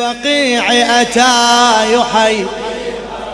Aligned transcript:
للبقيع 0.00 1.00
أتى 1.00 1.94
يحيي. 1.94 2.46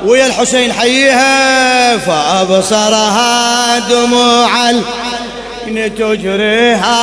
ويا 0.05 0.27
الحسين 0.27 0.73
حييها 0.73 1.96
فأبصرها 1.96 3.79
دموع 3.79 4.71
العين 4.71 5.95
تجريها. 5.95 6.97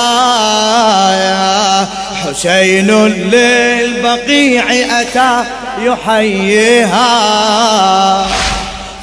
يا 1.14 1.88
حسين 2.24 3.08
للبقيع 3.08 4.66
أتى 5.02 5.44
يحييها. 5.80 7.06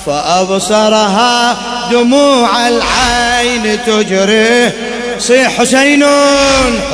فأبصرها 0.06 1.56
دموع 1.90 2.68
العين 2.68 3.78
تجري. 3.86 4.72
صيح 5.18 5.58
حسين 5.58 6.04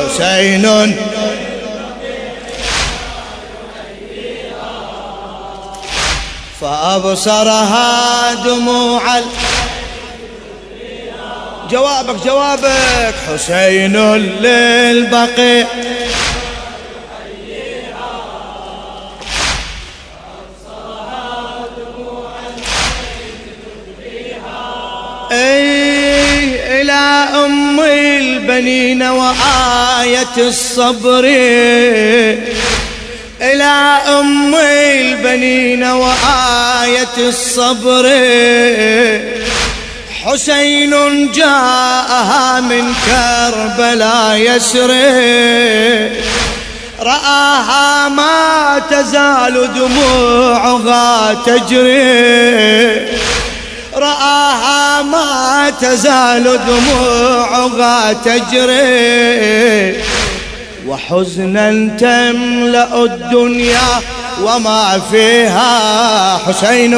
حسين 0.09 0.97
فأبصرها 6.61 8.35
دموع 8.35 9.03
جوابك 11.71 12.25
جوابك. 12.25 13.15
حسين 13.29 13.97
للبقيع. 14.17 15.67
أي 25.33 26.83
إلى 26.83 27.29
أم 27.45 27.81
البنين 27.81 29.03
وآية 29.03 30.37
الصبر. 30.39 31.25
إلى 33.43 33.99
أم 34.21 34.55
البنين 34.55 35.85
وآية 35.85 37.17
الصبر. 37.19 38.07
حسين 40.25 41.33
جاءها 41.33 42.61
من 42.61 42.95
كربلاء 43.07 44.37
يسري 44.37 46.11
رآها 47.01 48.09
ما 48.09 48.83
تزال 48.91 49.75
دموعها 49.75 51.35
تجري. 51.47 53.07
رآها 53.97 55.03
ما 55.03 55.73
تزال 55.81 56.61
دموعها 56.67 58.13
تجري. 58.13 58.97
وحزنا 60.89 61.97
تملأ 61.99 63.05
الدنيا 63.05 63.89
وما 64.43 65.01
فيها 65.11 66.39
حسين. 66.39 66.95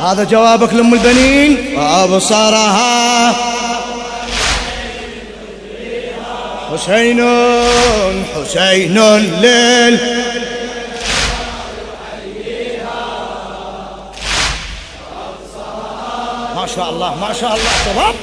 هذا 0.00 0.24
جوابك 0.30 0.72
لأم 0.74 0.94
البنين؟ 0.94 1.56
وأبصارها 1.76 3.34
حسين 6.72 7.24
حسين 8.34 9.16
ليل. 9.40 10.17
ما 17.20 17.32
شاء 17.40 17.54
الله 17.54 17.70
شباب. 17.84 18.14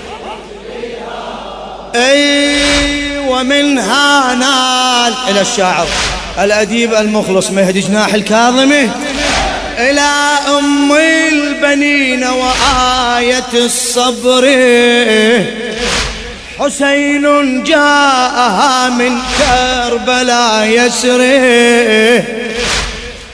أي 1.96 3.18
ومنها 3.18 4.34
نال. 4.34 5.14
إلى 5.30 5.42
الشاعر. 5.42 5.88
الأديب 6.40 6.94
المخلص 6.94 7.50
مهدي 7.52 7.80
جناح 7.80 8.14
الكاظمي. 8.14 8.90
إلى 9.78 10.38
أم 10.60 10.92
البنين 11.32 12.24
وآية 12.24 13.54
الصبر. 13.54 14.46
حسين 16.60 17.64
جاءها 17.64 18.90
من 18.90 19.18
كربلاء 19.38 20.66
يسري 20.66 22.45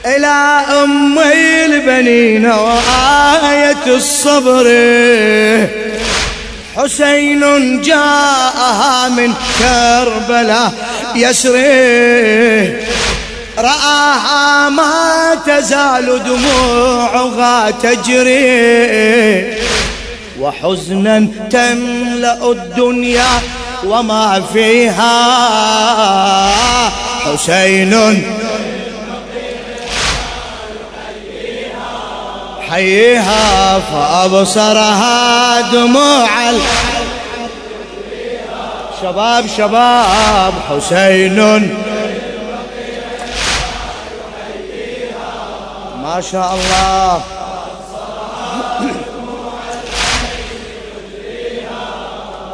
إلى 0.06 0.64
أم 0.82 1.18
البنين 1.18 2.46
وآية 2.46 3.86
الصبر. 3.86 4.66
حسين 6.76 7.80
جاءها 7.80 9.08
من 9.08 9.34
كربلاء 9.58 10.72
يسري 11.14 12.76
رآها 13.58 14.68
ما 14.68 15.34
تزال 15.46 16.22
دموعها 16.24 17.70
تجري. 17.70 19.54
وحزنا 20.40 21.28
تملأ 21.50 22.50
الدنيا 22.50 23.28
وما 23.84 24.42
فيها. 24.52 25.12
حسين 27.24 28.22
حيها 32.72 33.78
فأبصرها 33.78 35.60
دموع 35.60 36.28
شباب 39.02 39.46
شباب 39.56 40.54
حسين. 40.68 41.36
ما 46.02 46.22
شاء 46.32 46.54
الله. 46.54 47.22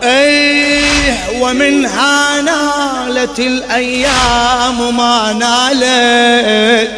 إيه 0.02 1.40
ومنها 1.40 2.40
نالت 2.40 3.38
الأيام 3.38 4.96
ما 4.96 5.32
نالت. 5.32 6.90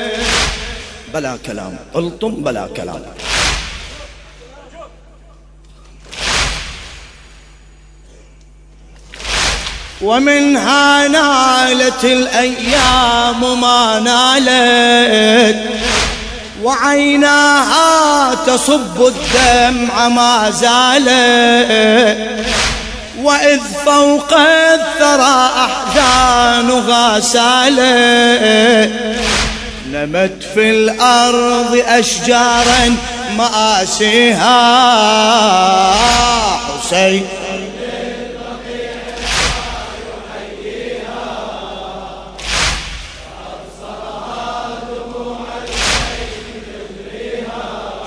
بلا 1.15 1.39
كلام 1.47 1.77
قلتم 1.95 2.31
بلا 2.31 2.69
كلام. 2.77 3.03
ومنها 10.03 11.09
نالت 11.09 12.05
الأيام 12.05 13.61
ما 13.61 13.99
نالت 14.01 15.61
وعيناها 16.63 18.35
تصب 18.35 19.07
الدمع 19.07 20.09
ما 20.09 20.51
زالت. 20.51 22.47
وإذ 23.21 23.61
فوق 23.85 24.33
الثرى 24.33 25.51
أحزانها 25.67 27.21
سالت. 27.21 28.93
نمت 29.93 30.43
في 30.55 30.71
الأرض 30.71 31.83
أشجارا 31.87 32.97
مآسيها. 33.37 34.51
حسين. 36.83 37.27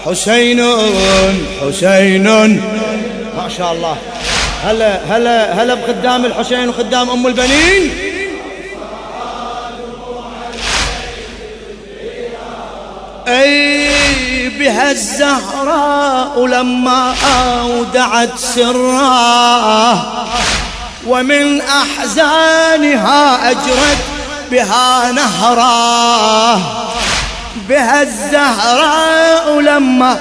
حسين 0.06 0.62
حسين. 1.62 2.28
ما 3.38 3.50
شاء 3.58 3.74
الله. 3.74 3.98
هلا 4.64 5.00
هلا 5.10 5.64
هلا 5.64 5.74
بخدام 5.74 6.26
الحسين 6.26 6.70
وخدام 6.70 7.10
أم 7.10 7.28
البنين. 7.28 8.03
بها 14.50 14.92
الزهراء 14.92 16.46
لما 16.46 17.16
أودعت 17.36 18.40
سراه 18.40 20.06
ومن 21.08 21.62
أحزانها 21.62 23.52
أجرت 23.52 24.04
بها 24.52 25.12
نهراه 25.12 26.60
بها 27.70 28.02
الزهراء 28.02 29.60
لما 29.60 30.20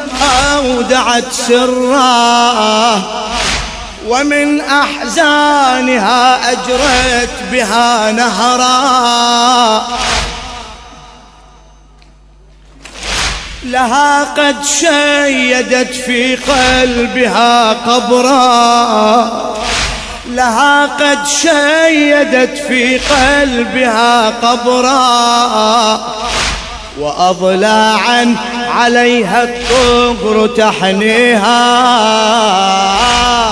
أودعت 0.55 1.33
سراه 1.33 3.03
ومن 4.09 4.61
أحزانها 4.61 6.51
أجرت 6.53 7.31
بها 7.53 8.13
نهرا. 8.13 9.87
لها 13.65 14.25
قد 14.25 14.65
شيدت 14.65 15.95
في 15.95 16.37
قلبها 16.37 17.73
قبرا. 17.73 19.55
لها 20.29 20.87
قد 20.87 21.27
شيدت 21.27 22.59
في 22.59 22.99
قلبها 22.99 24.31
قبرا. 24.31 26.01
وأضلاعا 26.99 28.37
عليها 28.69 29.43
الطغر 29.43 30.47
تحنيها. 30.47 31.53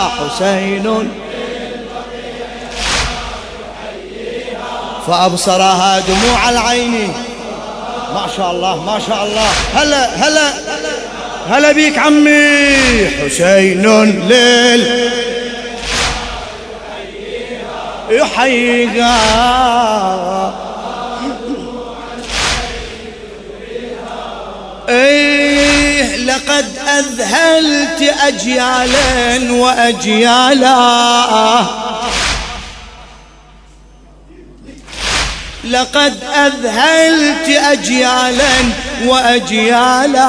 حسين 0.09 1.12
فأبصرها 5.07 6.01
دموع 6.01 6.49
العين. 6.51 7.30
ما 8.15 8.27
شاء 8.37 8.51
الله 8.51 8.85
ما 8.85 9.01
شاء 9.07 9.25
الله. 9.25 9.49
هلا 9.75 10.29
هلا. 10.29 10.53
هلا 11.51 11.73
بيك 11.73 11.99
عمي. 11.99 13.09
حسين 13.09 14.05
ليل 14.29 15.11
يحييها 18.11 19.21
إيه 24.89 26.17
لقد 26.17 26.67
أذهلت 26.99 28.15
اجيالا 28.27 29.53
واجيالا. 29.53 30.77
لقد 35.71 36.15
أذهلت 36.37 37.49
اجيالا 37.49 38.51
واجيالا. 39.07 40.27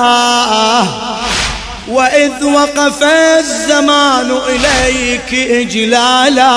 وإذ 1.88 2.44
وقف 2.44 3.04
الزمان 3.40 4.40
إليك 4.48 5.34
إجلالا. 5.52 6.52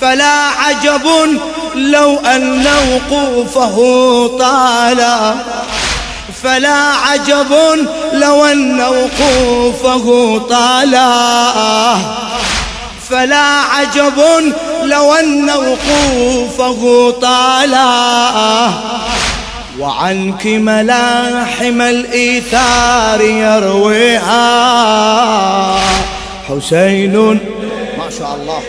فلا 0.00 0.46
عجب 0.58 1.06
لو 1.74 2.18
أن 2.18 2.66
وقوفه 2.90 3.76
طالا 4.38 5.34
فلا 6.42 6.92
عجب 6.94 7.52
لو 8.12 8.44
أن 8.44 8.80
وقوفه 8.80 10.38
طالا 10.50 11.96
فلا 13.10 13.60
عجب 13.60 14.52
لو 14.84 15.14
أن 15.14 15.50
وقوفه 15.50 17.10
طالا 17.10 18.70
وعنك 19.78 20.46
ملاحم 20.46 21.80
الإيثار 21.80 23.20
يرويها. 23.20 24.38
حسين. 26.48 27.16
ما 27.98 28.10
شاء 28.18 28.34
الله. 28.34 28.62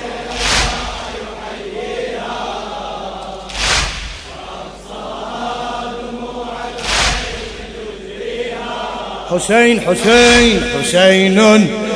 حسين 9.31 9.81
حسين 9.81 10.61
حسين. 10.79 11.39
اي 11.39 11.88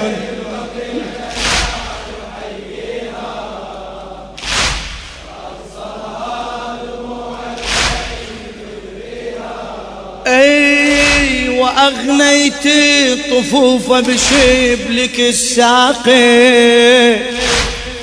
واغنيت 11.83 12.65
الطفوف 12.65 13.91
بشبلك 13.91 15.19
الساقي. 15.19 17.15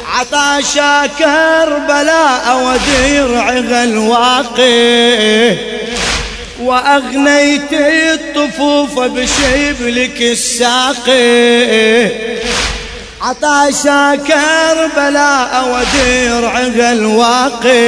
عطاشا 0.06 1.06
كربلاء 1.06 2.56
ودرعها 2.64 3.84
الواقي. 3.84 5.56
وأغنيت 6.60 7.72
الطفوف 7.72 8.98
بشبلك 8.98 10.20
الساقي. 10.20 12.08
عطاشا 13.20 14.14
كربلاء 14.14 15.50
ودرعها 15.68 16.92
الواقي. 16.92 17.80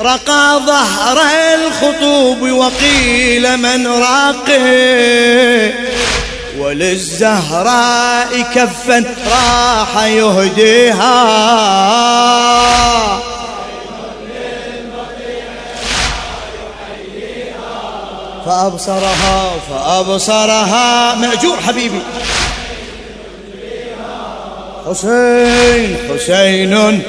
رقى 0.00 0.60
ظهر 0.66 1.20
الخطوب 1.54 2.42
وقيل 2.42 3.56
من 3.56 3.86
راقي 3.86 5.72
وللزهراء 6.58 8.42
كفا 8.54 9.04
راح 9.30 10.04
يهديها. 10.04 11.10
فأبصرها 18.46 19.52
فأبصرها. 19.70 21.14
مأجور 21.14 21.56
حبيبي. 21.66 22.00
حسين 24.86 25.96
حسين. 26.10 27.02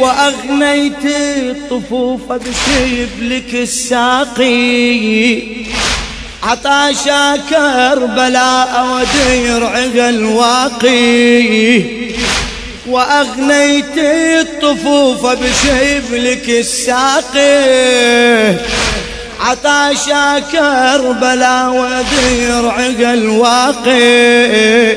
واغنيت 0.00 1.04
الطفوف 1.04 2.32
بشبلك 2.32 3.54
الساقي. 3.54 5.42
عطاشا 6.42 7.36
كربلاء 7.36 8.86
ودرعها 8.90 10.08
الواقي. 10.08 11.82
وأغنيت 12.86 13.98
الطفوف 13.98 15.26
بشبلك 15.26 16.48
الساقي. 16.48 17.56
عطاشا 19.40 20.38
كربلاء 20.38 21.70
ودرعها 21.70 23.14
الواقي. 23.14 24.96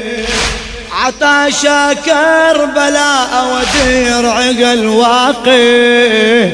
عطاشا 0.99 1.93
كربلاء 1.93 3.29
ودرعها 3.51 4.73
الواقي 4.73 6.49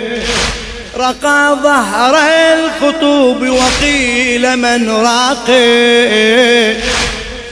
رقى 0.97 1.57
ظهر 1.63 2.15
الخطوب 2.53 3.41
وقيل 3.41 4.57
من 4.57 4.89
راقي. 4.89 6.75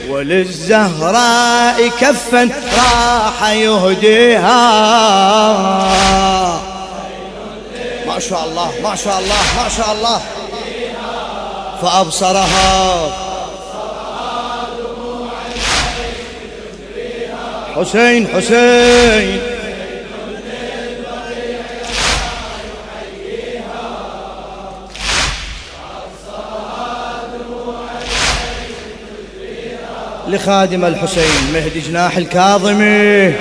وللزهراء 0.08 1.90
كفا 2.00 2.50
راح 2.76 3.50
يهديها. 3.50 4.72
ما 8.06 8.18
شاء 8.20 8.44
الله 8.44 8.72
ما 8.82 8.96
شاء 8.96 9.18
الله 9.18 9.42
ما 9.62 9.68
شاء 9.76 9.92
الله. 9.92 10.20
فأبصرها. 11.82 13.23
حسين 17.76 18.28
حسين. 18.28 19.40
لخادم 30.28 30.84
الحسين 30.84 31.52
مهدي 31.54 31.80
جناح 31.80 32.16
الكاظمي. 32.16 33.34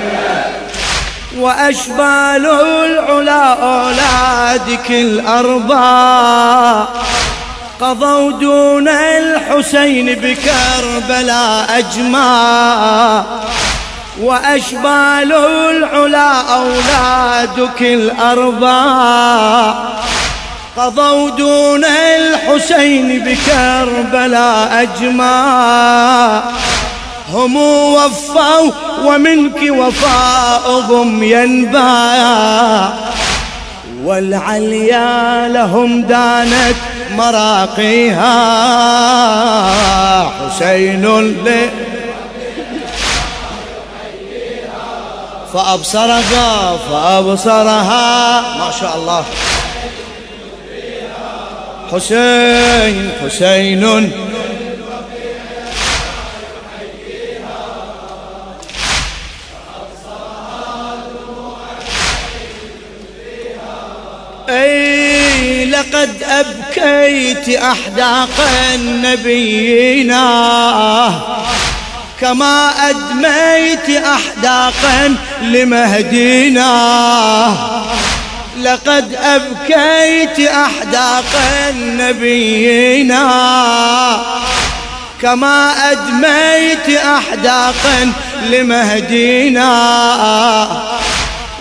وأشبال 1.38 2.46
العلا 2.46 3.54
أولادك 3.54 4.90
الأربع 4.90 5.84
قضوا 7.82 8.32
دون 8.32 8.88
الحسين 8.88 10.16
بكربلاء 10.16 11.78
أجمع 11.78 13.24
وأشبال 14.22 15.34
العلا 15.70 16.41
أولادك 16.41 17.82
الأربع. 17.82 19.74
قضوا 20.77 21.29
دون 21.29 21.86
الحسين 21.86 23.20
بكربلاء 23.20 24.82
أجمع. 24.82 26.41
هم 27.34 27.55
وفوا 27.58 28.72
ومنك 29.03 29.60
وفاؤهم 29.70 31.24
ينبع. 31.24 32.89
والعليا 34.03 35.48
لهم 35.48 36.01
دانت 36.01 36.75
مراقيها. 37.15 38.34
حسين 40.29 41.05
فأبصرها 45.53 46.77
فأبصرها. 46.77 48.41
ما 48.57 48.72
شاء 48.79 48.95
الله. 48.95 49.25
حسين 51.91 53.12
حسين. 53.25 54.12
أي 64.50 65.65
لقد 65.65 66.10
أبكيت 66.24 67.50
أحداق 67.50 68.29
نبينا 68.77 70.24
كما 72.24 72.72
أدميت 72.89 74.03
أحداقا 74.03 75.15
لمهدينا. 75.42 76.70
لقد 78.62 79.15
أبكيت 79.24 80.48
أحداقا 80.50 81.72
نبينا. 81.72 83.24
كما 85.22 85.74
أدميت 85.92 86.98
أحداقا 86.98 88.12
لمهدينا. 88.50 89.74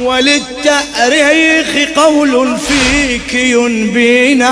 وللتأريخ 0.00 1.88
قول 1.96 2.58
فيك 2.58 3.34
ينبينا. 3.34 4.50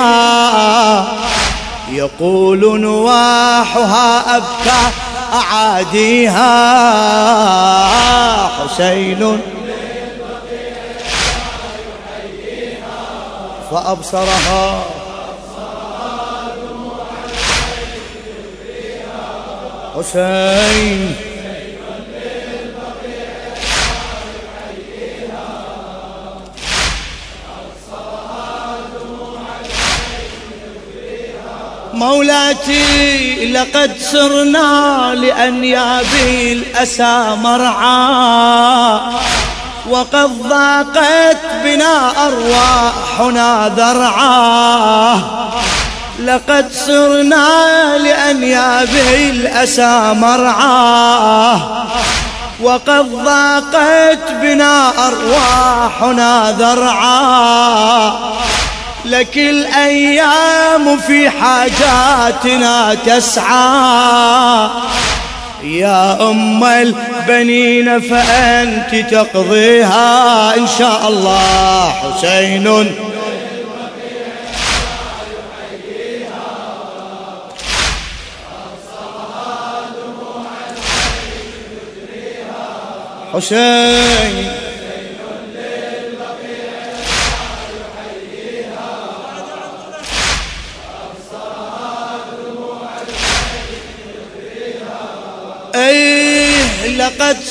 يقول 1.92 2.80
نواحها 2.80 4.36
أبكى 4.36 5.09
أعاديها. 5.32 6.50
حسين. 8.48 9.40
فأبصرها. 13.70 14.82
حسين. 19.96 21.29
مولاتي 32.00 33.52
لقد 33.52 33.98
سرنا 33.98 35.14
لأنياب 35.14 36.06
الأسى 36.26 37.36
مرعى 37.42 39.00
وقد 39.90 40.48
ضاقت 40.48 41.36
بنا 41.64 42.12
أرواحنا 42.26 43.72
ذرعا 43.76 45.20
لقد 46.18 46.72
سرنا 46.72 47.48
لأنياب 47.98 48.94
الأسى 49.30 50.14
مرعى 50.14 51.60
وقد 52.62 53.24
ضاقت 53.24 54.32
بنا 54.42 54.92
أرواحنا 55.06 56.56
ذرعا 56.58 58.12
لك 59.04 59.38
الأيام 59.38 60.96
في 60.96 61.30
حاجاتنا 61.30 62.94
تسعى. 62.94 64.68
يا 65.64 66.30
أم 66.30 66.64
البنين 66.64 68.00
فأنت 68.00 69.10
تقضيها 69.10 70.54
إن 70.56 70.66
شاء 70.78 71.08
الله. 71.08 71.90
حسين. 71.90 72.94
حسين. 83.34 84.59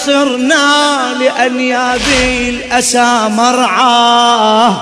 سرنا 0.10 1.14
لأنياب 1.20 2.02
الأسى 2.50 3.30
مرعاه 3.30 4.74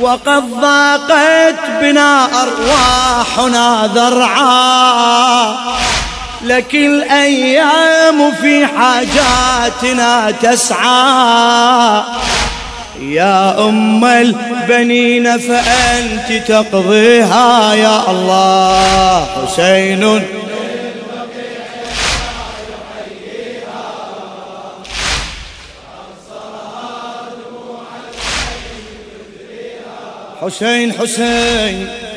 وقد 0.00 0.50
ضاقت 0.60 1.54
بنا 1.80 2.28
أرواحنا 2.42 3.90
ذرعا 3.94 5.56
لك 6.42 6.74
الأيام 6.74 8.32
في 8.40 8.66
حاجاتنا 8.66 10.30
تسعى. 10.30 12.02
يا 13.00 13.68
أم 13.68 14.04
البنين 14.04 15.38
فأنت 15.38 16.48
تقضيها 16.48 17.74
يا 17.74 18.10
الله 18.10 19.26
حسين. 19.36 20.22
حسين 30.42 30.92
حسين. 30.92 32.11